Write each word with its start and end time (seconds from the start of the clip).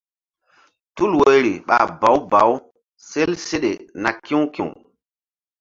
Tul 0.95 1.11
woyri 1.19 1.53
ɓa 1.67 1.75
bawu 1.99 2.19
bawu 2.31 2.55
sel 3.09 3.31
seɗe 3.47 3.71
na 4.01 4.09
ki̧w 4.23 4.41
ki̧w. 4.53 4.69